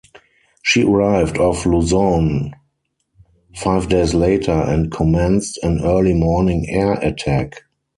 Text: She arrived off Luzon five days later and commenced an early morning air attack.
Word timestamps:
She 0.63 0.81
arrived 0.81 1.37
off 1.37 1.63
Luzon 1.63 2.55
five 3.55 3.87
days 3.87 4.15
later 4.15 4.49
and 4.51 4.89
commenced 4.91 5.59
an 5.61 5.81
early 5.85 6.15
morning 6.15 6.65
air 6.71 6.93
attack. 6.93 7.65